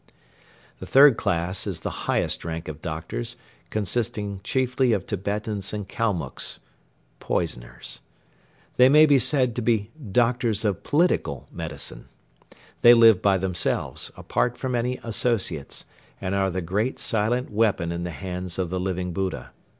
The 0.79 0.87
third 0.87 1.15
class 1.15 1.67
is 1.67 1.81
the 1.81 2.07
highest 2.09 2.43
rank 2.43 2.67
of 2.67 2.81
doctors, 2.81 3.35
consisting 3.69 4.41
chiefly 4.43 4.93
of 4.93 5.05
Tibetans 5.05 5.73
and 5.73 5.87
Kalmucks 5.87 6.57
poisoners. 7.19 7.99
They 8.77 8.89
may 8.89 9.05
be 9.05 9.19
said 9.19 9.55
to 9.57 9.61
be 9.61 9.91
"doctors 10.11 10.65
of 10.65 10.81
political 10.81 11.47
medicine." 11.51 12.09
They 12.81 12.95
live 12.95 13.21
by 13.21 13.37
themselves, 13.37 14.09
apart 14.17 14.57
from 14.57 14.73
any 14.73 14.97
associates, 15.03 15.85
and 16.19 16.33
are 16.33 16.49
the 16.49 16.63
great 16.63 16.97
silent 16.97 17.51
weapon 17.51 17.91
in 17.91 18.01
the 18.03 18.09
hands 18.09 18.57
of 18.57 18.71
the 18.71 18.79
Living 18.79 19.13
Buddha. 19.13 19.51